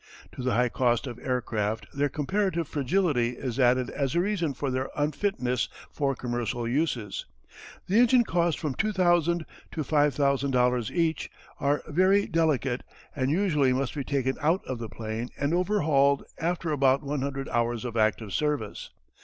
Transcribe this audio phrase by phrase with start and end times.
[0.31, 4.71] To the high cost of aircraft their comparative fragility is added as a reason for
[4.71, 7.27] their unfitness for commercial uses.
[7.85, 11.29] The engines cost from $2000 to $5000 each,
[11.59, 12.81] are very delicate
[13.15, 17.85] and usually must be taken out of the plane and overhauled after about 100 hours
[17.85, 18.89] of active service.